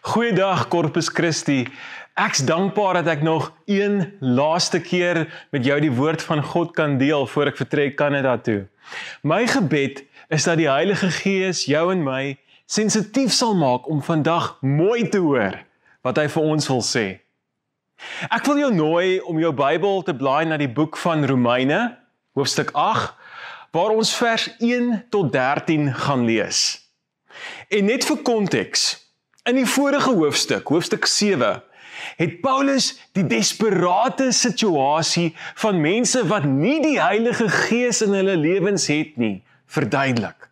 [0.00, 1.66] Goeiedag Corpus Christi.
[2.14, 6.98] Ek's dankbaar dat ek nog een laaste keer met jou die woord van God kan
[6.98, 8.68] deel voor ek vertrek Kanada toe.
[9.26, 12.38] My gebed is dat die Heilige Gees jou en my
[12.70, 15.58] sensitief sal maak om vandag mooi te hoor
[16.06, 17.06] wat hy vir ons wil sê.
[18.30, 21.98] Ek wil jou nooi om jou Bybel te blaai na die boek van Romeine,
[22.38, 23.18] hoofstuk 8,
[23.74, 26.86] waar ons vers 1 tot 13 gaan lees.
[27.66, 29.07] En net vir konteks,
[29.48, 31.62] in die vorige hoofstuk, hoofstuk 7,
[32.18, 35.30] het Paulus die desperate situasie
[35.62, 40.50] van mense wat nie die Heilige Gees in hulle lewens het nie, verduidelik.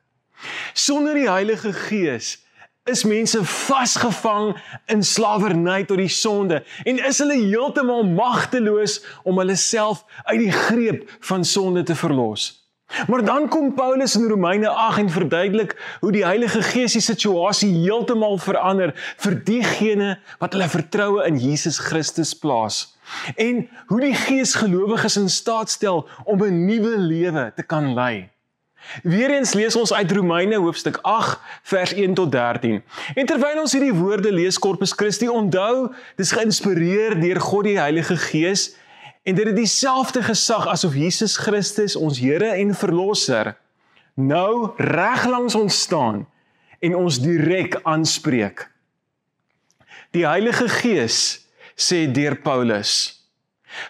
[0.72, 2.38] Sonder die Heilige Gees
[2.86, 4.54] is mense vasgevang
[4.92, 10.52] in slawerny tot die sonde en is hulle heeltemal magteloos om hulle self uit die
[10.54, 12.65] greep van sonde te verlos.
[13.06, 17.72] Maar dan kom Paulus in Romeine 8 en verduidelik hoe die Heilige Gees die situasie
[17.74, 22.96] heeltemal verander vir diegene wat hulle vertroue in Jesus Christus plaas.
[23.34, 28.30] En hoe die Gees gelowiges in staat stel om 'n nuwe lewe te kan lei.
[29.02, 32.82] Weereens lees ons uit Romeine hoofstuk 8 vers 1 tot 13.
[33.14, 38.16] En terwyl ons hierdie woorde lees Corpus Christi, onthou, dis geïnspireer deur God die Heilige
[38.16, 38.76] Gees
[39.26, 43.56] En dit het dieselfde gesag asof Jesus Christus ons Here en Verlosser
[44.14, 46.22] nou reg langs ons staan
[46.78, 48.68] en ons direk aanspreek.
[50.14, 51.18] Die Heilige Gees
[51.74, 52.92] sê deur Paulus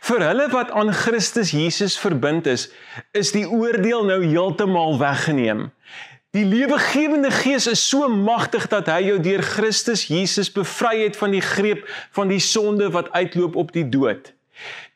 [0.08, 2.64] vir hulle wat aan Christus Jesus verbind is,
[3.14, 5.68] is die oordeel nou heeltemal weggeneem.
[6.34, 11.36] Die lewegewende Gees is so magtig dat hy jou deur Christus Jesus bevry het van
[11.36, 11.84] die greep
[12.16, 14.32] van die sonde wat uitloop op die dood.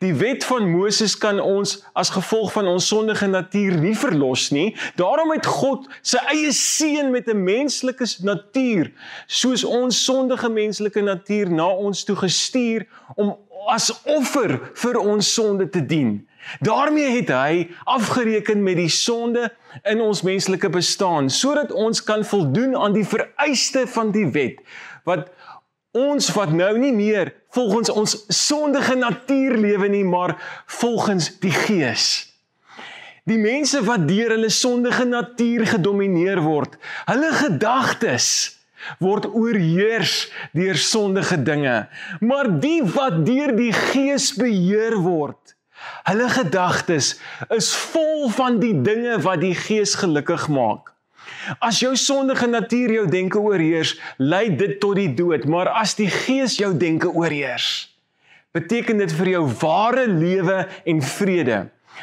[0.00, 4.76] Die wet van Moses kan ons as gevolg van ons sondige natuur nie verlos nie.
[4.96, 8.92] Daarom het God sy eie seun met 'n menslike natuur,
[9.26, 13.36] soos ons sondige menslike natuur na ons toe gestuur om
[13.68, 16.28] as offer vir ons sonde te dien.
[16.60, 19.50] Daarmee het hy afgereken met die sonde
[19.82, 24.64] in ons menslike bestaan sodat ons kan voldoen aan die vereiste van die wet
[25.04, 25.28] wat
[25.96, 30.36] Ons wat nou nie meer volgens ons sondige natuur lewe nie, maar
[30.66, 32.30] volgens die Gees.
[33.26, 36.76] Die mense wat deur hulle sondige natuur gedomeineer word,
[37.10, 38.28] hulle gedagtes
[39.02, 41.88] word oorheers deur sondige dinge.
[42.20, 45.56] Maar die wat deur die Gees beheer word,
[46.06, 47.16] hulle gedagtes
[47.50, 50.94] is vol van die dinge wat die Gees gelukkig maak.
[51.58, 56.10] As jou sondige natuur jou denke oorheers, lei dit tot die dood, maar as die
[56.10, 57.90] Gees jou denke oorheers,
[58.52, 61.60] beteken dit vir jou ware lewe en vrede.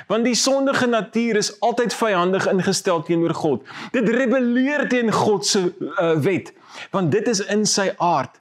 [0.07, 3.63] Want die sondige natuur is altyd vyandig ingestel teenoor God.
[3.95, 6.51] Dit rebelleer teen God se uh, wet,
[6.93, 8.35] want dit is in sy aard.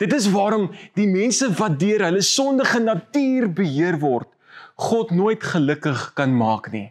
[0.00, 4.28] Dit is waarom die mense wat deur hulle sondige natuur beheer word,
[4.74, 6.88] God nooit gelukkig kan maak nie.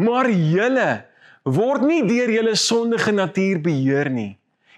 [0.00, 0.88] Maar julle
[1.54, 4.36] word nie deur julle sondige natuur beheer nie.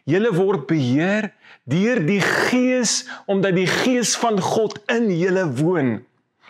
[0.08, 1.30] Julle word beheer
[1.70, 6.00] deur die Gees omdat die Gees van God in julle woon.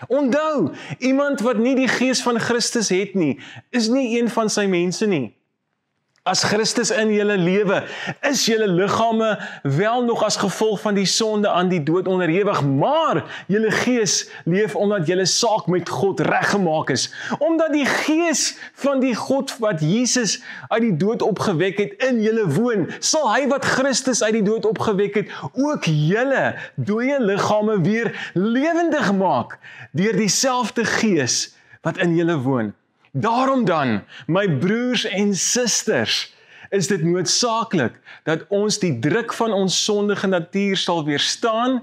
[0.08, 3.36] Onthou, iemand wat nie die Gees van Christus het nie,
[3.70, 5.30] is nie een van sy mense nie.
[6.22, 7.80] As Christus in julle lewe,
[8.22, 9.32] is julle liggame
[9.66, 14.76] wel nog as gevolg van die sonde aan die dood onderhewig, maar julle gees leef
[14.78, 17.08] omdat julle saak met God reggemaak is.
[17.42, 18.52] Omdat die gees
[18.84, 20.36] van die God wat Jesus
[20.68, 24.68] uit die dood opgewek het in julle woon, sal hy wat Christus uit die dood
[24.70, 29.58] opgewek het, ook julle dooie liggame weer lewendig maak
[29.90, 31.48] deur dieselfde gees
[31.82, 32.70] wat in julle woon.
[33.12, 36.32] Daarom dan, my broers en susters,
[36.72, 41.82] is dit noodsaaklik dat ons die druk van ons sondige natuur sal weerstaan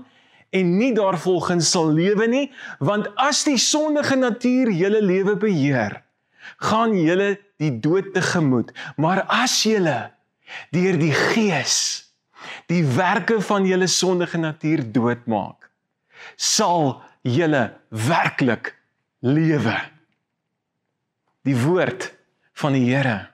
[0.49, 2.47] en nie daarvolgens sal lewe nie,
[2.81, 5.99] want as die sondige natuur julle lewe beheer,
[6.65, 8.73] gaan julle die dood tegemoet.
[8.97, 10.09] Maar as julle
[10.73, 11.77] deur die Gees
[12.73, 15.69] die werke van julle sondige natuur doodmaak,
[16.41, 18.73] sal julle werklik
[19.21, 19.77] lewe
[21.47, 22.13] die woord
[22.53, 23.27] van die Here.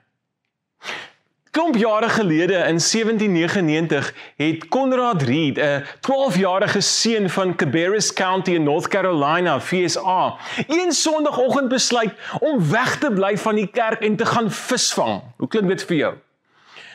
[1.56, 8.62] Klomp jare gelede in 1799 het Conrad Reed, 'n 12-jarige seun van Cabarrus County in
[8.62, 10.36] North Carolina, VSA,
[10.66, 15.22] een Sondagoggend besluit om weg te bly van die kerk en te gaan visvang.
[15.36, 16.14] Hoe klink dit vir jou?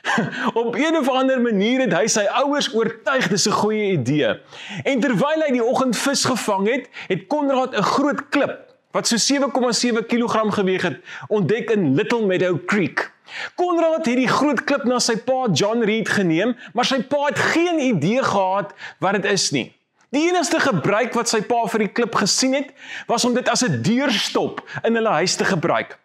[0.62, 4.40] Op een of ander manier het hy sy ouers oortuig dis 'n goeie idee.
[4.84, 9.18] En terwyl hy die oggend vis gevang het, het Conrad 'n groot klip wat so
[9.18, 13.12] 7,7 kg geweg het, ontdek in Little Meadow Creek.
[13.56, 17.40] Konrad het die groot klip na sy pa John Reed geneem, maar sy pa het
[17.54, 19.70] geen idee gehad wat dit is nie.
[20.12, 22.74] Die enigste gebruik wat sy pa vir die klip gesien het,
[23.08, 25.98] was om dit as 'n deurstop in hulle huis te gebruik.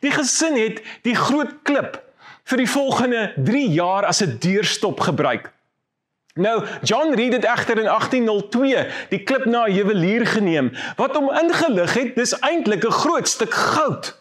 [0.00, 2.00] Die gesin het die groot klip
[2.44, 5.52] vir die volgende 3 jaar as 'n deurstop gebruik.
[6.34, 11.30] Nou, John Reed het egter in 1802 die klip na 'n juwelier geneem wat hom
[11.30, 14.20] ingelig het dis eintlik 'n groot stuk goud.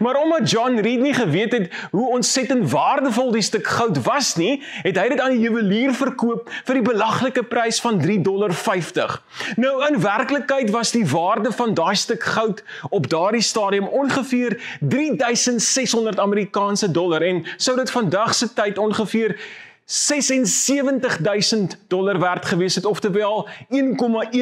[0.00, 4.62] Maar omdat John Reed nie geweet het hoe ontsettend waardevol die stuk goud was nie,
[4.82, 9.22] het hy dit aan 'n juwelier verkoop vir die belaglike prys van 3 dollar 50.
[9.56, 16.18] Nou in werklikheid was die waarde van daai stuk goud op daardie stadium ongeveer 3600
[16.18, 19.36] Amerikaanse dollar en sou dit vandag se tyd ongeveer
[19.86, 23.58] 76000 dollar werd gewees het of terwyl 1,1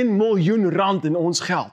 [0.08, 1.72] miljoen rand in ons geld.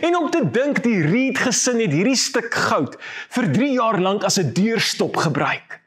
[0.00, 2.96] En om te dink die Reed gesin het hierdie stuk goud
[3.34, 5.80] vir 3 jaar lank as 'n deurstop gebruik.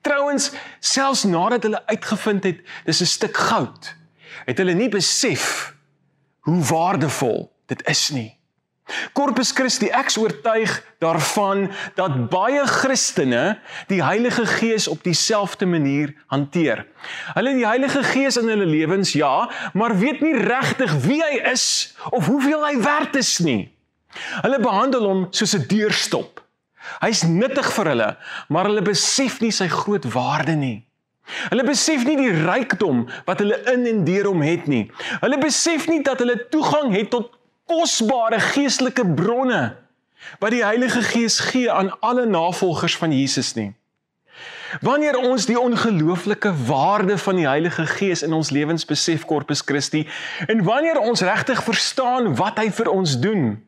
[0.00, 3.94] Trouwens, selfs nadat hulle uitgevind het dis 'n stuk goud,
[4.44, 5.74] het hulle nie besef
[6.40, 8.41] hoe waardevol dit is nie.
[9.12, 11.68] Corpus Christi ek oortuig daarvan
[11.98, 13.58] dat baie Christene
[13.88, 16.86] die Heilige Gees op dieselfde manier hanteer.
[17.34, 21.94] Hulle die Heilige Gees in hulle lewens ja, maar weet nie regtig wie hy is
[22.10, 23.72] of hoeveel hy werd is nie.
[24.42, 26.40] Hulle behandel hom soos 'n deurstop.
[27.00, 28.16] Hy's nuttig vir hulle,
[28.48, 30.82] maar hulle besef nie sy groot waarde nie.
[31.50, 34.90] Hulle besef nie die rykdom wat hulle in en deur hom het nie.
[35.22, 37.30] Hulle besef nie dat hulle toegang het tot
[37.72, 39.62] kosbare geestelike bronne
[40.38, 43.72] wat die Heilige Gees gee aan alle navolgers van Jesus nie.
[44.80, 50.06] Wanneer ons die ongelooflike waarde van die Heilige Gees in ons lewens besef Corpus Christi
[50.46, 53.58] en wanneer ons regtig verstaan wat hy vir ons doen,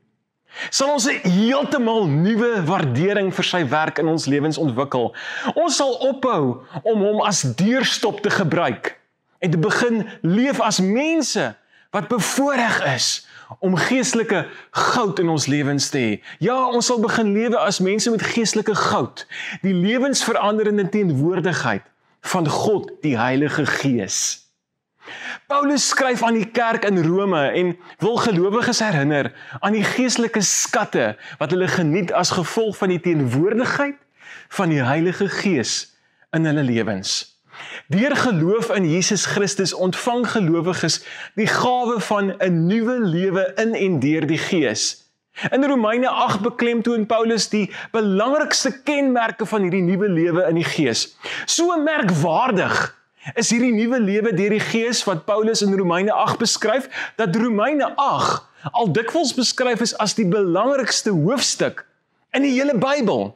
[0.71, 5.13] sal ons 'n heeltemal nuwe waardering vir sy werk in ons lewens ontwikkel.
[5.55, 8.97] Ons sal ophou om hom as deurstop te gebruik
[9.41, 11.55] en te begin leef as mense
[11.91, 13.27] wat bevoordeel is
[13.61, 16.13] om geestelike goud in ons lewens te hê.
[16.39, 19.27] Ja, ons sal begin lewe as mense met geestelike goud,
[19.63, 21.85] die lewensveranderende teenwoordigheid
[22.25, 24.45] van God, die Heilige Gees.
[25.47, 31.13] Paulus skryf aan die kerk in Rome en wil gelowiges herinner aan die geestelike skatte
[31.39, 34.01] wat hulle geniet as gevolg van die teenwoordigheid
[34.57, 35.93] van die Heilige Gees
[36.33, 37.34] in hulle lewens.
[37.89, 41.03] Deur geloof in Jesus Christus ontvang gelowiges
[41.37, 45.05] die gawe van 'n nuwe lewe in en deur die Gees.
[45.51, 51.17] In Romeine 8 beklemtoon Paulus die belangrikste kenmerke van hierdie nuwe lewe in die Gees.
[51.45, 52.97] So merkwaardig
[53.35, 57.97] is hierdie nuwe lewe deur die Gees wat Paulus in Romeine 8 beskryf dat Romeine
[57.97, 58.43] 8
[58.73, 61.85] al dikwels beskryf is as die belangrikste hoofstuk
[62.33, 63.35] in die hele Bybel.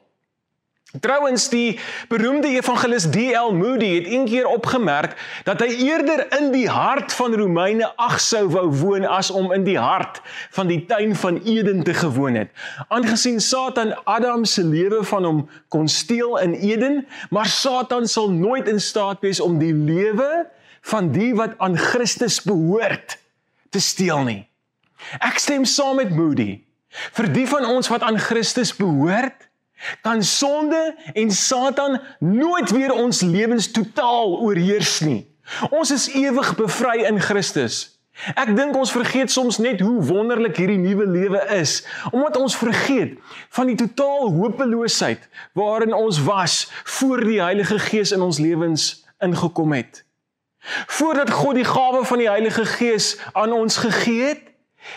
[0.89, 3.53] Trouwens die beroemde evangelis D.L.
[3.53, 8.71] Moody het eendag opgemerk dat hy eerder in die hart van Romeine 8 sou wou
[8.73, 10.23] woon as om in die hart
[10.57, 12.49] van die tuin van Eden te gewoon het.
[12.89, 18.69] Aangesien Satan Adam se lewe van hom kon steel in Eden, maar Satan sal nooit
[18.69, 20.49] in staat wees om die lewe
[20.89, 23.19] van die wat aan Christus behoort
[23.69, 24.49] te steel nie.
[25.21, 26.65] Ek stem saam met Moody.
[27.13, 29.48] Vir die van ons wat aan Christus behoort,
[30.03, 35.27] kan sonde en Satan nooit weer ons lewens totaal oorheers nie.
[35.71, 37.99] Ons is ewig bevry in Christus.
[38.35, 43.15] Ek dink ons vergeet soms net hoe wonderlik hierdie nuwe lewe is, omdat ons vergeet
[43.55, 46.65] van die totaal hopeloosheid waarin ons was
[46.99, 48.91] voor die Heilige Gees in ons lewens
[49.23, 50.03] ingekom het.
[50.99, 54.48] Voordat God die gawe van die Heilige Gees aan ons gegee het,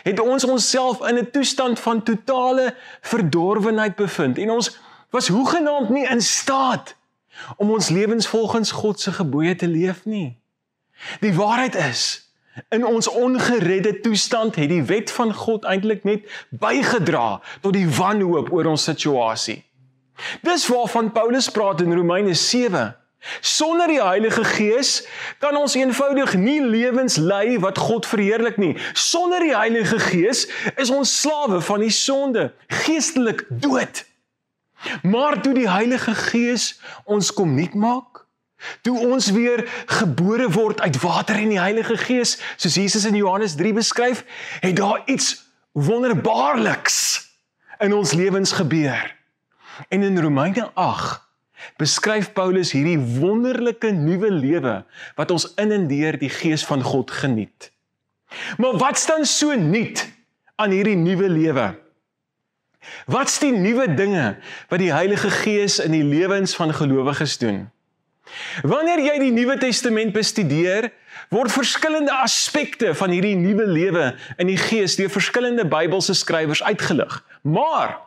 [0.03, 4.79] het ons onsself in 'n toestand van totale verdorwenheid bevind en ons
[5.09, 6.95] was hoegenaamd nie in staat
[7.57, 10.39] om ons lewens volgens God se gebooie te leef nie.
[11.19, 12.31] Die waarheid is
[12.69, 18.51] in ons ongeredde toestand het die wet van God eintlik net bygedra tot die wanhoop
[18.51, 19.63] oor ons situasie.
[20.41, 22.95] Dis waarvan Paulus praat in Romeine 7
[23.39, 25.07] Sonder die Heilige Gees
[25.39, 28.73] kan ons eenvoudig nie lewens lei wat God verheerlik nie.
[28.93, 32.49] Sonder die Heilige Gees is ons slawe van die sonde,
[32.81, 34.05] geestelik dood.
[35.05, 38.25] Maar toe die Heilige Gees ons kom nuut maak,
[38.81, 43.55] toe ons weer gebore word uit water en die Heilige Gees, soos Jesus in Johannes
[43.55, 44.25] 3 beskryf,
[44.65, 45.35] het daar iets
[45.77, 46.97] wonderbaarliks
[47.79, 49.13] in ons lewens gebeur.
[49.89, 51.30] En in Romeine 8
[51.81, 54.75] beskryf Paulus hierdie wonderlike nuwe lewe
[55.19, 57.71] wat ons in en deur die gees van God geniet.
[58.57, 60.05] Maar wat staan so nuut
[60.55, 61.67] aan hierdie nuwe lewe?
[63.05, 64.37] Wat's die nuwe dinge
[64.71, 67.67] wat die Heilige Gees in die lewens van gelowiges doen?
[68.63, 70.89] Wanneer jy die Nuwe Testament bestudeer,
[71.31, 77.21] word verskillende aspekte van hierdie nuwe lewe in die Gees deur verskillende Bybelse skrywers uitgelig.
[77.47, 78.01] Maar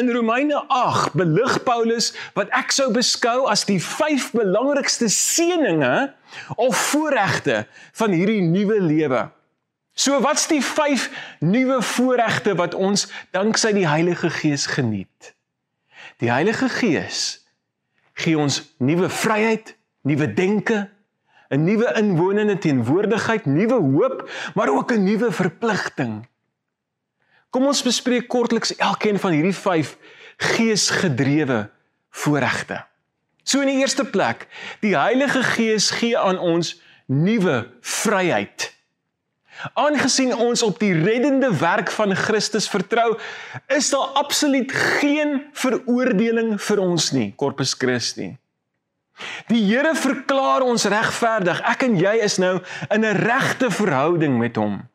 [0.00, 6.08] in Romeine 8 belig Paulus wat ek sou beskou as die vyf belangrikste seëninge
[6.56, 7.66] of voorregte
[8.00, 9.26] van hierdie nuwe lewe.
[9.92, 11.10] So wat's die vyf
[11.44, 15.34] nuwe voorregte wat ons danksy die Heilige Gees geniet?
[16.24, 17.42] Die Heilige Gees
[18.16, 19.74] gee ons nuwe vryheid,
[20.08, 20.86] nuwe denke,
[21.50, 26.28] 'n nuwe inwonende teenwoordigheid, nuwe hoop, maar ook 'n nuwe verpligting.
[27.50, 29.96] Kom ons bespreek kortliks elkeen van hierdie 5
[30.36, 31.70] geesgedrewe
[32.10, 32.84] voorregte.
[33.42, 34.46] So in die eerste plek,
[34.80, 38.70] die Heilige Gees gee aan ons nuwe vryheid.
[39.74, 43.18] Aangesien ons op die reddende werk van Christus vertrou,
[43.66, 48.30] is daar absoluut geen veroordeling vir ons nie, Corpus Christi.
[49.48, 51.60] Die Here verklaar ons regverdig.
[51.60, 52.60] Ek en jy is nou
[52.90, 54.90] in 'n regte verhouding met hom.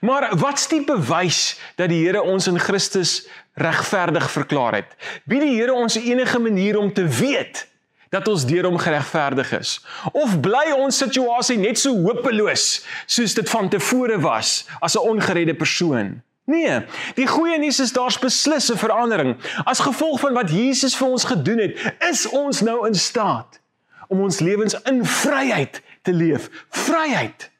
[0.00, 4.96] Maar wat's die bewys dat die Here ons in Christus regverdig verklaar het?
[5.24, 7.66] Wie die Here ons enige manier om te weet
[8.08, 9.78] dat ons deur hom geregverdig is?
[10.12, 15.54] Of bly ons situasie net so hopeloos soos dit van tevore was as 'n ongeredde
[15.54, 16.22] persoon?
[16.48, 16.80] Nee,
[17.14, 19.36] die goeie nuus is daar's beslis 'n verandering.
[19.64, 23.60] As gevolg van wat Jesus vir ons gedoen het, is ons nou in staat
[24.08, 26.48] om ons lewens in vryheid te leef.
[26.68, 27.50] Vryheid.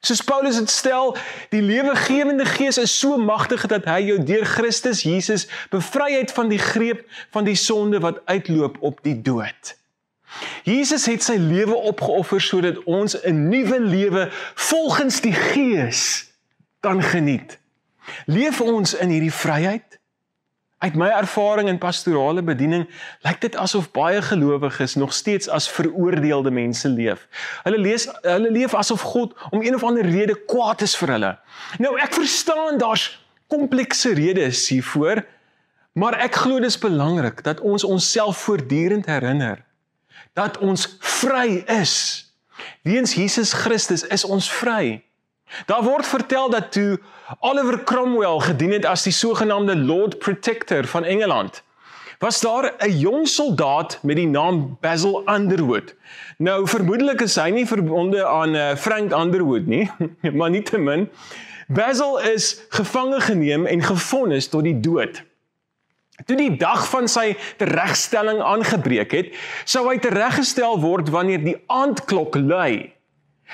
[0.00, 1.16] Soos Paulus dit stel,
[1.48, 6.48] die lewegewende Gees is so magtig dat hy jou deur Christus Jesus bevry het van
[6.48, 9.76] die greep van die sonde wat uitloop op die dood.
[10.64, 16.32] Jesus het sy lewe opgeoffer sodat ons 'n nuwe lewe volgens die Gees
[16.80, 17.59] kan geniet.
[18.26, 19.98] Leef ons in hierdie vryheid?
[20.80, 22.86] Uit my ervaring in pastorale bediening,
[23.26, 27.26] lyk dit asof baie gelowiges nog steeds as veroordeelde mense leef.
[27.66, 31.34] Hulle lees hulle leef asof God om een of ander rede kwaad is vir hulle.
[31.84, 33.10] Nou ek verstaan daar's
[33.52, 35.20] komplekse redes hiervoor,
[35.92, 39.66] maar ek glo dis belangrik dat ons onsself voortdurend herinner
[40.32, 42.24] dat ons vry is.
[42.82, 45.02] Weens Jesus Christus is ons vry.
[45.66, 47.00] Daar word vertel dat toe
[47.40, 51.62] Oliver Cromwell gedien het as die sogenaamde Lord Protector van Engeland,
[52.18, 55.94] was daar 'n jong soldaat met die naam Basil Underwood.
[56.36, 59.90] Nou vermoedelik is hy nie verbonde aan uh, Frank Underwood nie,
[60.38, 61.08] maar nietemin
[61.68, 65.22] Basil is gevange geneem en gefonnis tot die dood.
[66.26, 69.28] Toe die dag van sy teregstelling aangebreek het,
[69.64, 72.92] sou hy tereggestel word wanneer die aandklok lui.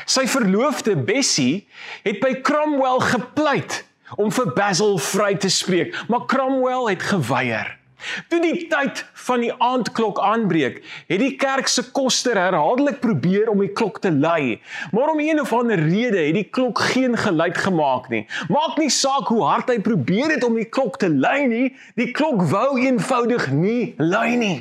[0.04, 1.66] Sy verloofde Bessie
[2.04, 3.84] het by Cromwell gepleit
[4.20, 7.72] om vir Basil vry te spreek, maar Cromwell het geweier.
[8.28, 13.62] Toe die tyd van die aandklok aanbreek, het die kerk se koster herhaaldelik probeer om
[13.64, 14.60] die klok te lui,
[14.92, 18.26] maar om een of ander rede het die klok geen geluid gemaak nie.
[18.52, 22.12] Maak nie saak hoe hard hy probeer het om die klok te lui nie, die
[22.12, 24.56] klok wou eenvoudig nie lui nie.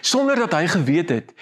[0.00, 1.32] Sonder dat hy geweet het,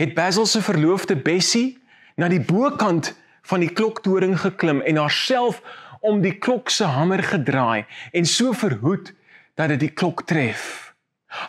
[0.00, 1.76] het Basil se verloofde Bessie
[2.20, 3.12] na die bokant
[3.44, 5.60] van die kloktoring geklim en haarself
[6.04, 9.12] om die klok se hamer gedraai en so verhoed
[9.58, 10.94] dat dit die klok tref.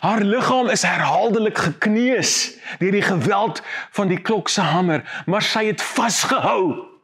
[0.02, 3.62] Haar liggaam is herhaaldelik gekneus deur die geweld
[3.94, 6.96] van die klok se hamer, maar sy het vasgehou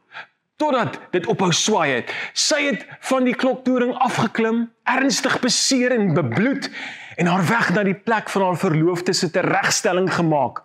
[0.61, 2.11] totdat dit ophou swaai het.
[2.33, 6.69] Sy het van die kloktoring afgeklim, ernstig beseer en bebloed
[7.17, 10.63] en haar weg na die plek van haar verloofde se teregstelling gemaak.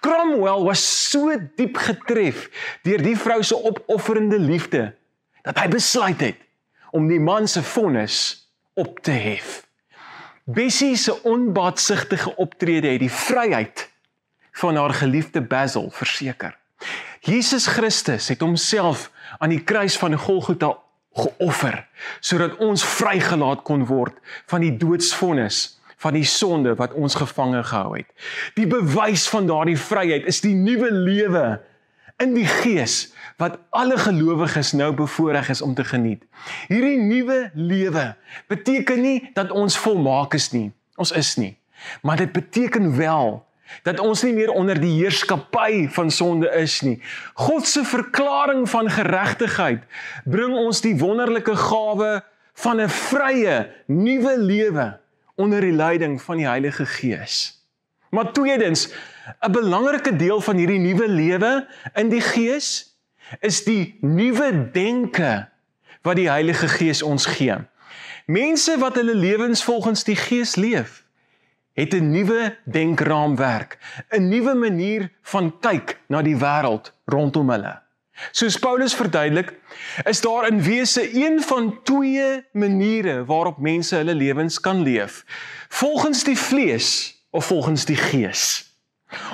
[0.00, 2.48] Cromwell was so diep getref
[2.82, 4.92] deur die vrou se opofferende liefde
[5.42, 6.40] dat hy besluit het
[6.94, 8.18] om die man se vonnis
[8.78, 9.64] op te hef.
[10.44, 13.88] Bessie se onbaatsigtige optrede het die vryheid
[14.52, 16.56] van haar geliefde Basil verseker.
[17.20, 20.76] Jesus Christus het homself aan die kruis van Golgotha
[21.14, 21.86] geoffer
[22.20, 24.18] sodat ons vrygelaat kon word
[24.50, 25.73] van die doodsvonnis
[26.04, 28.10] van die sonde wat ons gevange gehou het.
[28.58, 31.46] Die bewys van daardie vryheid is die nuwe lewe
[32.22, 33.08] in die Gees
[33.40, 36.22] wat alle gelowiges nou bevoorreg is om te geniet.
[36.68, 38.12] Hierdie nuwe lewe
[38.52, 40.68] beteken nie dat ons volmaak is nie.
[41.00, 41.56] Ons is nie.
[42.06, 43.40] Maar dit beteken wel
[43.82, 46.98] dat ons nie meer onder die heerskappy van sonde is nie.
[47.34, 49.82] God se verklaring van geregtigheid
[50.28, 52.20] bring ons die wonderlike gawe
[52.54, 53.56] van 'n vrye
[53.86, 54.86] nuwe lewe
[55.34, 57.64] onder die leiding van die Heilige Gees.
[58.10, 58.92] Maar tweedens,
[59.40, 62.96] 'n belangrike deel van hierdie nuwe lewe in die Gees
[63.40, 65.48] is die nuwe denke
[66.02, 67.56] wat die Heilige Gees ons gee.
[68.26, 71.04] Mense wat hulle lewens volgens die Gees leef,
[71.72, 73.78] het 'n nuwe denkraamwerk,
[74.10, 77.83] 'n nuwe manier van kyk na die wêreld rondom hulle.
[78.30, 79.52] Soos Paulus verduidelik,
[80.04, 85.24] is daar in wese een van twee maniere waarop mense hulle lewens kan leef:
[85.68, 88.72] volgens die vlees of volgens die gees.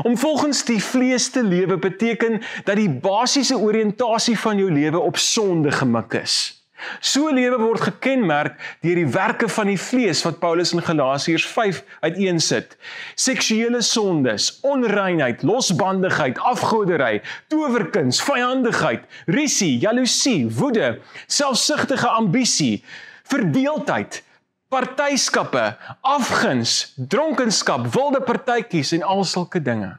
[0.02, 5.16] Om volgens die vlees te lewe beteken dat die basiese oriëntasie van jou lewe op
[5.16, 6.59] sonde gemik is.
[7.00, 11.82] So lewe word gekenmerk deur die werke van die vlees wat Paulus in Galasiërs 5
[12.04, 12.76] uiteensit.
[13.14, 17.20] Seksuele sondes, onreinheid, losbandigheid, afgoderry,
[17.52, 22.82] towerkuns, vyandigheid, risie, jaloesie, woede, selfsugtige ambisie,
[23.30, 24.22] verdeeldheid,
[24.70, 25.64] partyskappe,
[26.06, 29.96] afguns, dronkenskap, wilde partytjies en al sulke dinge.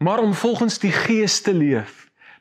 [0.00, 1.99] Maar om volgens die Gees te leef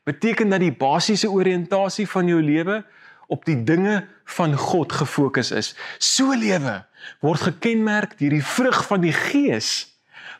[0.09, 2.81] beteken dat die basiese oriëntasie van jou lewe
[3.29, 5.75] op die dinge van God gefokus is.
[5.97, 6.79] So lewe
[7.21, 9.85] word gekenmerk deur die vrug van die Gees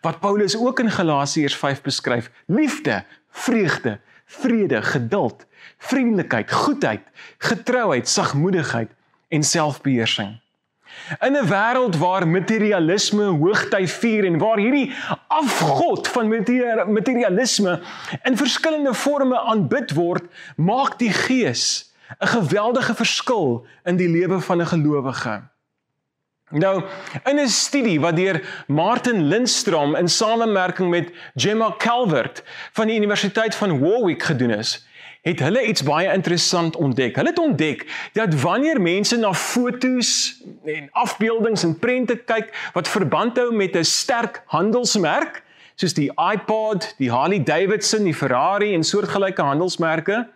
[0.02, 5.46] wat Paulus ook in Galasiërs 5 beskryf: liefde, vreugde, vrede, geduld,
[5.78, 7.02] vriendelikheid, goedheid,
[7.38, 8.92] getrouheid, sagmoedigheid
[9.28, 10.38] en selfbeheersing.
[11.20, 14.94] In 'n wêreld waar materialisme hoogty vier en waar hierdie
[15.28, 16.28] afgod van
[16.88, 17.80] materialisme
[18.24, 20.24] in verskillende forme aanbid word,
[20.56, 25.42] maak die Gees 'n geweldige verskil in die lewe van 'n gelowige.
[26.50, 26.84] Nou,
[27.24, 33.56] in 'n studie wat deur Martin Lindstrom in samewerking met Gemma Calvert van die Universiteit
[33.56, 34.88] van Warwick gedoen is,
[35.22, 37.16] het hulle iets baie interessant ontdek.
[37.16, 43.38] Hulle het ontdek dat wanneer mense na fotos en afbeeldings en prente kyk wat verband
[43.38, 45.44] hou met 'n sterk handelsmerk,
[45.76, 50.28] soos die iPod, die Harley Davidson, die Ferrari en soortgelyke handelsmerke,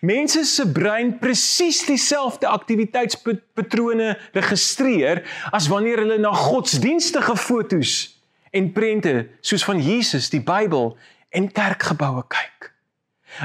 [0.00, 9.28] mense se brein presies dieselfde aktiwiteitspatrone registreer as wanneer hulle na godsdienstige fotos en prente
[9.40, 10.96] soos van Jesus, die Bybel
[11.30, 12.73] en kerkgeboue kyk.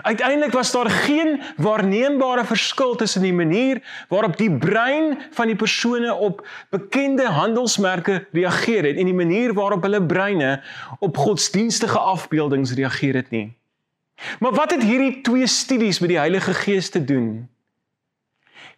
[0.01, 6.13] Uiteindelik was daar geen waarneembare verskil tussen die manier waarop die brein van die persone
[6.13, 10.61] op bekende handelsmerke reageer het en die manier waarop hulle breine
[10.99, 13.57] op godsdienstige afbeeldings reageer het nie.
[14.39, 17.49] Maar wat het hierdie twee studies met die Heilige Gees te doen?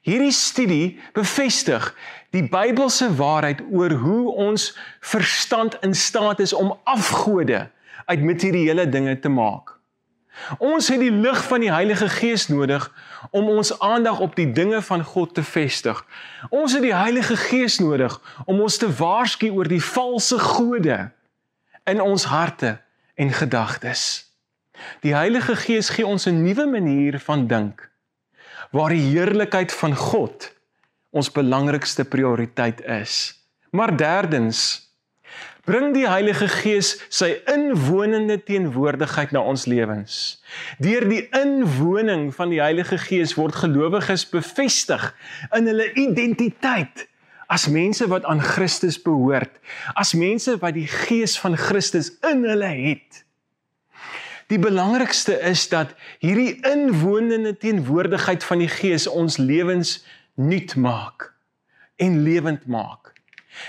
[0.02, 1.92] Hierdie studie bevestig
[2.30, 7.68] die Bybelse waarheid oor hoe ons verstand in staat is om afgode
[8.06, 9.81] uit materiële dinge te maak.
[10.58, 12.88] Ons het die lig van die Heilige Gees nodig
[13.32, 16.06] om ons aandag op die dinge van God te vestig.
[16.50, 18.15] Ons het die Heilige Gees nodig
[18.46, 21.12] om ons te waarsku oor die valse gode
[21.84, 22.80] in ons harte
[23.15, 24.32] en gedagtes.
[25.02, 27.89] Die Heilige Gees gee ons 'n nuwe manier van dink
[28.72, 30.52] waar die heerlikheid van God
[31.10, 33.44] ons belangrikste prioriteit is.
[33.72, 34.91] Maar derdens,
[35.65, 40.41] bring die Heilige Gees sy inwonende teenwoordigheid na ons lewens.
[40.82, 45.12] Deur die inwoning van die Heilige Gees word gelowiges bevestig
[45.56, 47.08] in hulle identiteit
[47.52, 49.58] as mense wat aan Christus behoort,
[50.00, 53.26] as mense wat die Gees van Christus in hulle het.
[54.52, 55.93] Die belangrikste is dat
[56.24, 60.00] hierdie inwonende teenwoordigheid van die Gees ons lewens
[60.36, 61.30] nuut maak
[62.00, 63.13] en lewend maak.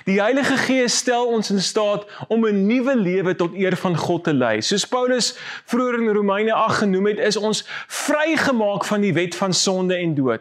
[0.05, 4.25] Die Heilige Gees stel ons in staat om 'n nuwe lewe tot eer van God
[4.25, 4.61] te lei.
[4.61, 9.53] Soos Paulus vroeër in Romeine 8 genoem het, is ons vrygemaak van die wet van
[9.53, 10.41] sonde en dood.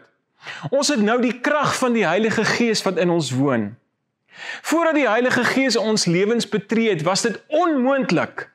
[0.70, 3.74] Ons het nou die krag van die Heilige Gees wat in ons woon.
[4.62, 8.50] Voordat die Heilige Gees ons lewens betree het, was dit onmoontlik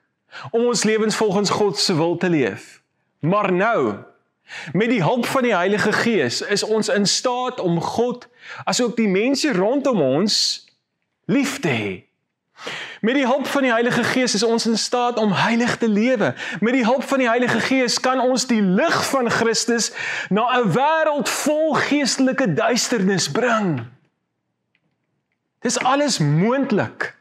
[0.52, 2.82] om ons lewens volgens God se wil te leef.
[3.19, 3.95] Maar nou,
[4.73, 8.28] met die hulp van die Heilige Gees, is ons in staat om God
[8.65, 10.66] asook die mense rondom ons
[11.28, 11.94] lief te hê.
[13.02, 16.34] Met die hulp van die Heilige Gees is ons in staat om heilig te lewe.
[16.60, 19.92] Met die hulp van die Heilige Gees kan ons die lig van Christus
[20.30, 23.86] na 'n wêreld vol geestelike duisternis bring.
[25.62, 27.13] Dis alles moontlik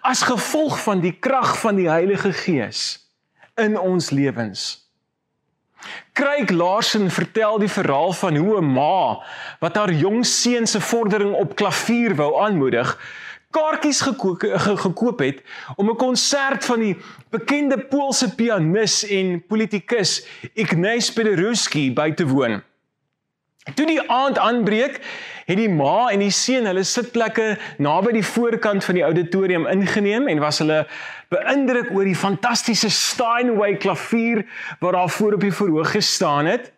[0.00, 3.10] as gevolg van die krag van die Heilige Gees
[3.54, 4.84] in ons lewens.
[6.12, 9.22] Craig Larsen vertel die verhaal van hoe 'n ma
[9.60, 12.98] wat haar jong seun se vordering op klavier wou aanmoedig,
[13.54, 14.44] kaartjies gekoop
[14.84, 15.42] gekoop het
[15.76, 16.96] om 'n konsert van die
[17.30, 22.62] bekende Poolse pianis en politikus Ignace Pederuski by te woon.
[23.74, 24.98] Toe die aand aanbreek,
[25.46, 30.28] het die ma en die seun hulle sitplekke naby die voorkant van die auditorium ingeneem
[30.28, 30.82] en was hulle
[31.32, 34.44] beïndruk oor die fantastiese Steinway klavier
[34.80, 36.72] wat daar voor op die verhoog gestaan het.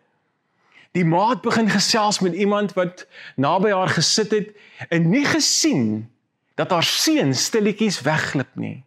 [0.95, 4.55] Die ma het begin gesels met iemand wat naby haar gesit het
[4.89, 6.07] en nie gesien
[6.57, 8.83] dat haar seun stilletjies wegglip nie.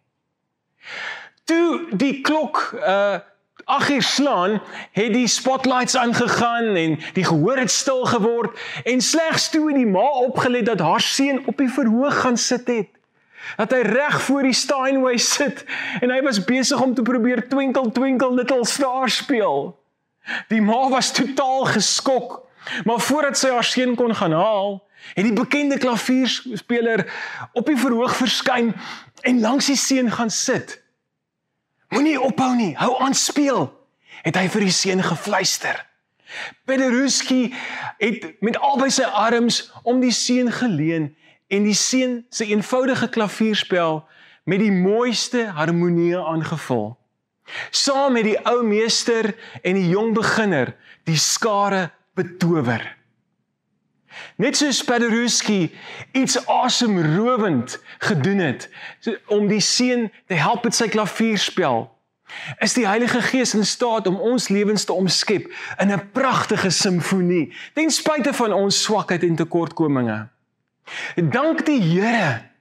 [1.47, 3.19] Toe die klok uh
[3.65, 9.49] 8 uur slaan, het die spotlights aangegaan en die gehoor het stil geword en slegs
[9.49, 12.89] toe die ma opgelet dat haar seun op die verhoog gaan sit het.
[13.57, 15.63] Dat hy reg voor die Steinway sit
[16.01, 19.77] en hy was besig om te probeer Twinkle Twinkle Little Star speel.
[20.49, 22.41] Die ma was totaal geskok,
[22.83, 24.81] maar voordat sy haar seun kon gaan haal,
[25.13, 27.05] het die bekende klavierspeler
[27.53, 28.73] op die verhoog verskyn
[29.21, 30.79] en langs die seun gaan sit.
[31.91, 33.67] Moenie ophou nie, hou aan speel,
[34.23, 35.81] het hy vir die seun gefluister.
[36.65, 37.51] Pederuski
[37.99, 41.09] het met albei sy arms om die seun geleun
[41.51, 43.99] en die seun se eenvoudige klavierspel
[44.47, 46.93] met die mooiste harmonie aangevul.
[47.75, 50.73] Saam met die ou meester en die jong beginner
[51.09, 52.85] die skare betower.
[54.35, 55.71] Net soos Paderewski
[56.11, 58.69] iets asemrowend gedoen het
[59.27, 61.87] om die seun te help met sy klavierspel,
[62.59, 65.47] is die Heilige Gees in staat om ons lewens te omskep
[65.79, 70.27] in 'n pragtige simfonie ten spyte van ons swakheid en tekortkominge.
[71.15, 72.51] Dank die Here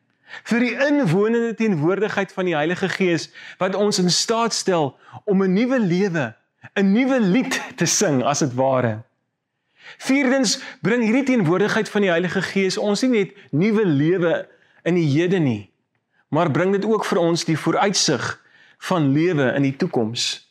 [0.45, 5.53] vir die inwonende teenwoordigheid van die Heilige Gees wat ons in staat stel om 'n
[5.53, 6.35] nuwe lewe,
[6.75, 9.03] 'n nuwe lied te sing as dit ware.
[9.99, 14.49] Vierdens bring hierdie teenwoordigheid van die Heilige Gees ons nie net nuwe lewe
[14.83, 15.71] in die hede nie,
[16.29, 18.29] maar bring dit ook vir ons die vooruitsig
[18.91, 20.49] van lewe in die toekoms.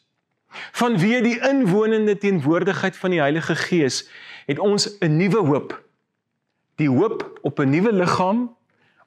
[0.78, 4.08] Vanweë die inwonende teenwoordigheid van die Heilige Gees
[4.50, 5.84] het ons 'n nuwe hoop.
[6.76, 8.56] Die hoop op 'n nuwe liggaam,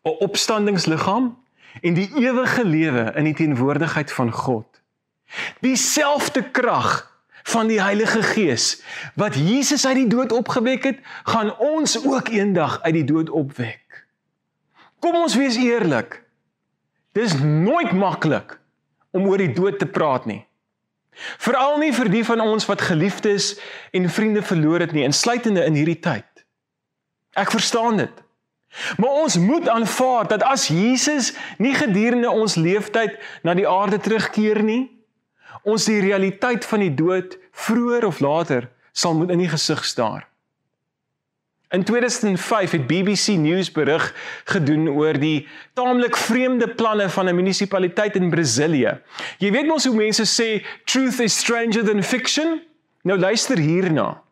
[0.04, 1.36] 'n opstandingsliggaam
[1.80, 4.82] en die ewige lewe in die teenwoordigheid van God.
[5.60, 7.11] Dieselfde krag
[7.42, 8.82] van die Heilige Gees
[9.18, 14.06] wat Jesus uit die dood opgewek het, gaan ons ook eendag uit die dood opwek.
[15.02, 16.22] Kom ons wees eerlik.
[17.12, 18.58] Dis nooit maklik
[19.10, 20.44] om oor die dood te praat nie.
[21.42, 23.56] Veral nie vir die van ons wat geliefdes
[23.92, 26.28] en vriende verloor het nie, insluitende in hierdie tyd.
[27.36, 28.22] Ek verstaan dit.
[28.96, 34.62] Maar ons moet aanvaar dat as Jesus nie gedurende ons lewenstyd na die aarde terugkeer
[34.64, 34.88] nie,
[35.62, 40.26] ons die realiteit van die dood vroeër of later sal moet in die gesig staar.
[41.72, 48.16] In 2005 het BBC News berig gedoen oor die taamlik vreemde planne van 'n munisipaliteit
[48.16, 49.00] in Brasilië.
[49.38, 52.60] Jy weet mos hoe mense sê truth is stranger than fiction?
[53.02, 54.22] Nou luister hierna.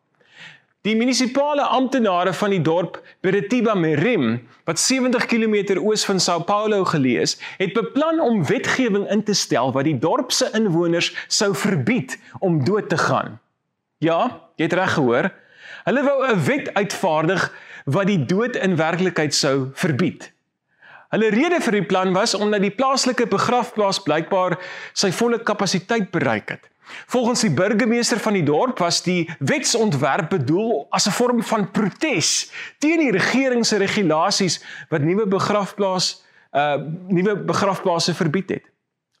[0.81, 6.79] Die munisipale amptenare van die dorp Beretiba Merim, wat 70 km oos van São Paulo
[6.89, 11.51] geleë is, het beplan om wetgewing in te stel wat die dorp se inwoners sou
[11.53, 13.37] verbied om dood te gaan.
[14.01, 15.29] Ja, jy het reg gehoor.
[15.85, 17.45] Hulle wou 'n wet uitvaardig
[17.85, 20.31] wat die dood in werklikheid sou verbied.
[21.11, 24.57] Hulle rede vir die plan was omdat die plaaslike begrafplaas blykbaar
[24.93, 26.69] sy volle kapasiteit bereik het.
[27.11, 32.51] Volgens die burgemeester van die dorp was die wetsontwerp bedoel as 'n vorm van protes
[32.79, 36.75] teen die regering se regulasies wat nuwe begrafplaas uh
[37.07, 38.63] nuwe begrafplase verbied het.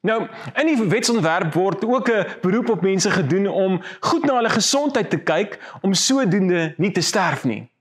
[0.01, 4.49] Nou, in die wetsontwerp word ook 'n beroep op mense gedoen om goed na hulle
[4.49, 7.71] gesondheid te kyk om sodoende nie te sterf nie.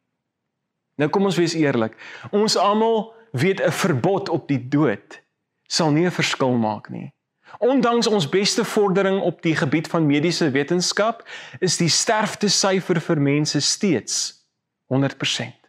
[0.97, 1.97] Nou kom ons wees eerlik.
[2.31, 5.23] Ons almal weet 'n verbod op die dood
[5.67, 7.13] sal nie 'n verskil maak nie.
[7.59, 13.61] Ondanks ons beste vordering op die gebied van mediese wetenskap, is die sterftesyfer vir mense
[13.61, 14.47] steeds
[14.87, 15.61] 100%.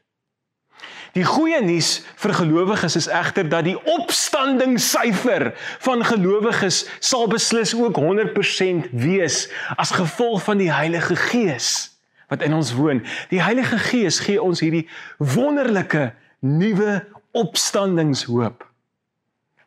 [1.11, 5.51] Die goeie nuus vir gelowiges is egter dat die opstandingssyfer
[5.83, 11.89] van gelowiges sal beslis ook 100% wees as gevolg van die Heilige Gees
[12.31, 13.03] wat in ons woon.
[13.27, 18.69] Die Heilige Gees gee ons hierdie wonderlike nuwe opstandingshoop.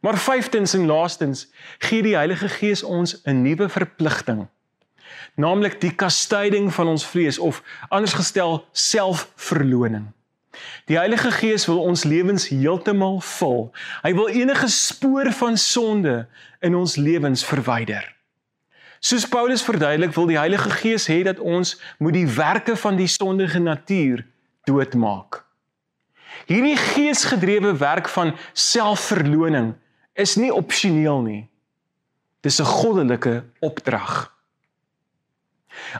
[0.01, 1.47] Maar vyftens en laastens
[1.79, 4.47] gee die Heilige Gees ons 'n nuwe verpligting.
[5.35, 10.13] Naamlik die kastyding van ons vlees of anders gestel selfverloning.
[10.85, 13.73] Die Heilige Gees wil ons lewens heeltemal vul.
[14.03, 16.27] Hy wil enige spoor van sonde
[16.61, 18.15] in ons lewens verwyder.
[19.05, 23.07] Soos Paulus verduidelik, wil die Heilige Gees hê dat ons moet die werke van die
[23.07, 24.25] sondige natuur
[24.65, 25.44] doodmaak.
[26.47, 29.75] Hierdie geesgedrewe werk van selfverloning
[30.15, 31.43] is nie opsioneel nie.
[32.41, 34.35] Dis 'n goddelike opdrag.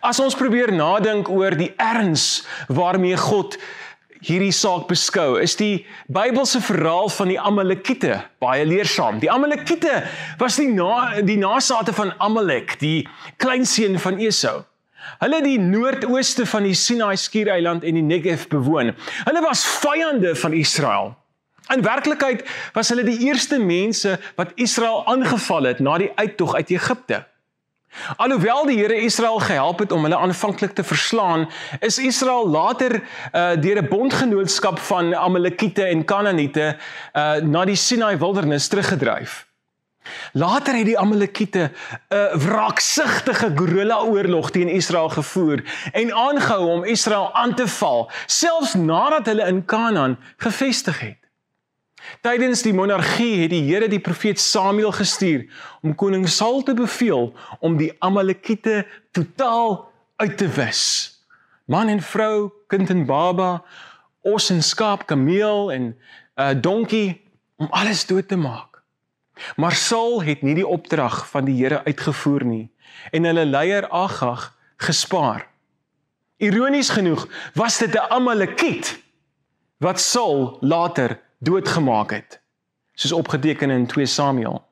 [0.01, 3.59] As ons probeer nadink oor die erns waarmee God
[4.25, 9.19] hierdie saak beskou, is die Bybelse verhaal van die Amalekiete baie leersaam.
[9.21, 10.05] Die Amalekiete
[10.41, 14.65] was die na die nageslagte van Amalek, die kleinseun van Esau.
[15.19, 18.95] Hulle die noordooste van die Sinai skiereiland en die Negev bewoon.
[19.25, 21.15] Hulle was vyande van Israel.
[21.73, 26.71] In werklikheid was hulle die eerste mense wat Israel aangeval het na die uittog uit
[26.71, 27.25] Egipte.
[28.17, 31.47] Alhoewel die Here Israel gehelp het om hulle aanvanklik te verslaan,
[31.81, 38.17] is Israel later uh, deur 'n bondgenootskap van Amalekiete en Kanaaniete uh, na die Sinai
[38.17, 39.47] wildernis teruggedryf.
[40.33, 41.71] Later het die Amalekiete
[42.09, 45.63] 'n wraaksigtige guerrilla-oorlog teen Israel gevoer
[45.93, 51.25] en aangehou om Israel aan te val, selfs nadat hulle in Kanaan gevestig het.
[52.21, 55.47] Tydens die monargie het die Here die profeet Samuel gestuur
[55.83, 60.83] om koning Saul te beveel om die Amalekiete totaal uit te wis.
[61.65, 63.63] Man en vrou, kind en baba,
[64.21, 65.97] os en skaap, kameel en 'n
[66.37, 67.23] uh, donkie
[67.57, 68.74] om alles dood te maak.
[69.57, 72.71] Maar Saul het nie die opdrag van die Here uitgevoer nie
[73.11, 75.47] en hulle leier Agag gespaar.
[76.37, 78.99] Ironies genoeg was dit 'n Amalekiet
[79.79, 82.41] wat Saul later doodgemaak het
[82.95, 84.63] soos opgeteken in 2 Samuel.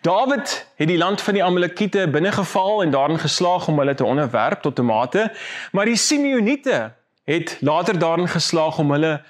[0.00, 4.62] Dawid het die land van die Amalekiete binnegeval en daarin geslaag om hulle te onderwerp
[4.62, 5.32] tot tomate,
[5.72, 6.92] maar die Simeoniete
[7.24, 9.22] het later daarin geslaag om hulle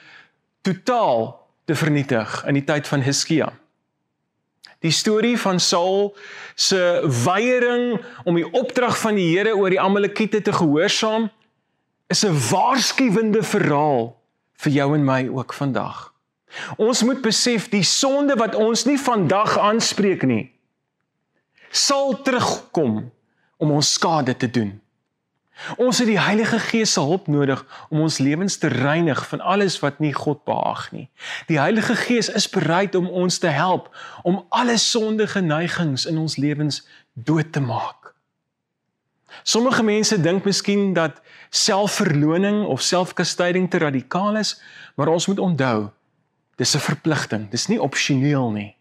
[0.61, 3.53] totaal te vernietig in die tyd van Hiskia.
[4.79, 6.17] Die storie van Saul
[6.55, 11.31] se weiering om die opdrag van die Here oor die Amalekiete te gehoorsaam
[12.07, 14.17] is 'n waarskuwende verhaal
[14.55, 16.13] vir jou en my ook vandag.
[16.77, 20.59] Ons moet besef die sonde wat ons nie vandag aanspreek nie
[21.71, 23.01] sal terugkom
[23.57, 24.81] om ons skade te doen.
[25.77, 29.79] Ons het die Heilige Gees se hulp nodig om ons lewens te reinig van alles
[29.83, 31.09] wat nie God behaag nie.
[31.47, 33.91] Die Heilige Gees is bereid om ons te help
[34.23, 38.15] om alle sondige neigings in ons lewens dood te maak.
[39.43, 44.61] Sommige mense dink miskien dat selfverloning of selfkastyding te radikaal is,
[44.97, 45.91] maar ons moet onthou
[46.59, 47.51] Dis 'n verpligting.
[47.51, 48.77] Dis nie opsioneel nie.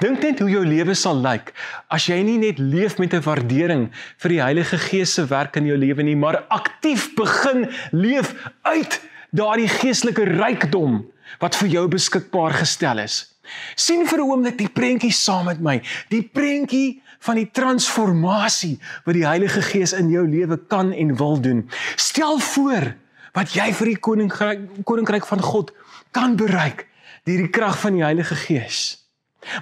[0.00, 1.52] Dink net hoe jou lewe sal lyk
[1.94, 5.66] as jy nie net leef met 'n waardering vir die Heilige Gees se werk in
[5.66, 9.00] jou lewe nie, maar aktief begin leef uit
[9.32, 11.04] daardie geestelike rykdom
[11.40, 13.34] wat vir jou beskikbaar gestel is.
[13.76, 19.14] sien vir 'n oomblik die prentjie saam met my, die prentjie van die transformasie wat
[19.14, 21.70] die Heilige Gees in jou lewe kan en wil doen.
[21.96, 22.94] Stel voor
[23.32, 25.72] wat jy vir die koninkryk koninkryk van God
[26.10, 26.86] kan bereik
[27.24, 29.07] deur die krag van die Heilige Gees.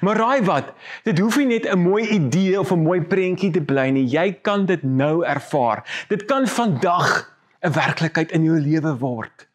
[0.01, 0.73] Maar raai wat?
[1.05, 4.07] Dit hoef nie net 'n mooi idee of 'n mooi prentjie te bly nie.
[4.07, 6.07] Jy kan dit nou ervaar.
[6.09, 9.47] Dit kan vandag 'n werklikheid in jou lewe word.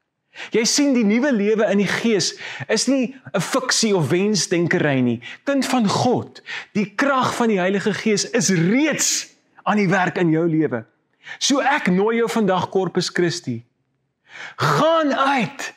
[0.51, 5.21] Jy sien die nuwe lewe in die Gees is nie 'n fiksie of wensdenkery nie.
[5.43, 6.41] Kind van God,
[6.73, 10.86] die krag van die Heilige Gees is reeds aan die werk in jou lewe.
[11.39, 13.65] So ek nooi jou vandag Corpus Christi.
[14.55, 15.73] Gaan uit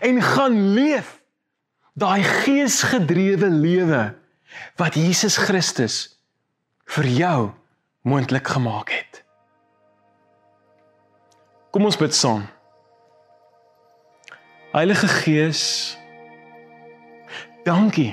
[0.00, 1.20] en gaan leef
[1.96, 4.02] daai geesgedrewe lewe
[4.76, 5.96] wat Jesus Christus
[6.92, 7.38] vir jou
[8.04, 9.22] moontlik gemaak het.
[11.72, 12.44] Kom ons bid saam.
[14.76, 15.96] Heilige Gees,
[17.64, 18.12] dankie.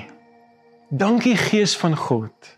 [0.88, 2.52] Dankie Gees van God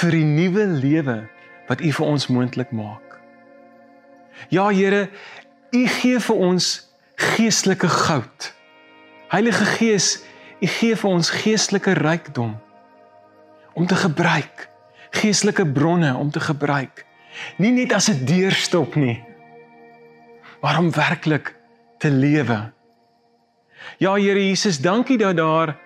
[0.00, 1.20] vir die nuwe lewe
[1.68, 3.20] wat U vir ons moontlik maak.
[4.48, 5.08] Ja Here,
[5.74, 6.74] U gee vir ons
[7.16, 8.52] geestelike goud.
[9.28, 10.22] Heilige Gees,
[10.60, 12.54] U gee vir ons geestelike rykdom
[13.74, 14.68] om te gebruik,
[15.18, 17.02] geestelike bronne om te gebruik.
[17.58, 19.24] Nie net as 'n deurstop nie,
[20.62, 21.54] maar om werklik
[21.98, 22.72] te lewe.
[23.98, 25.76] Ja Here Jesus, dankie dat daar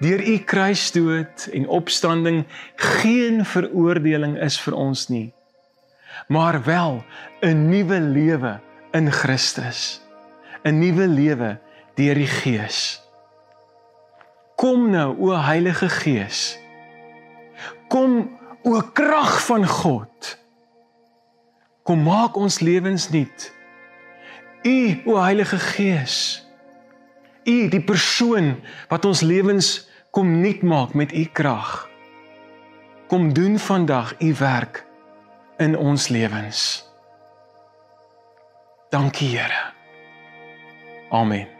[0.00, 2.44] deur U kruisdood en opstanding
[2.76, 5.32] geen veroordeling is vir ons nie,
[6.28, 7.04] maar wel
[7.40, 8.60] 'n nuwe lewe
[8.92, 10.00] in Christus.
[10.64, 11.58] 'n nuwe lewe
[11.96, 13.00] deur die Gees.
[14.56, 16.56] Kom nou o Heilige Gees.
[17.92, 20.36] Kom o krag van God.
[21.86, 23.50] Kom maak ons lewens nuut.
[24.66, 26.46] U o Heilige Gees.
[27.46, 28.56] U die persoon
[28.90, 31.84] wat ons lewens kom nuut maak met u krag.
[33.06, 34.84] Kom doen vandag u werk
[35.62, 36.84] in ons lewens.
[38.90, 39.72] Dankie Here.
[41.10, 41.55] Amen.